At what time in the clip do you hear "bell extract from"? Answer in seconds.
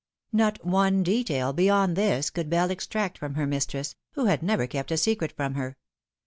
2.49-3.35